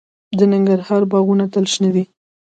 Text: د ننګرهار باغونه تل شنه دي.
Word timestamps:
د 0.37 0.39
ننګرهار 0.51 1.01
باغونه 1.11 1.45
تل 1.53 1.65
شنه 1.73 1.89
دي. 1.95 2.03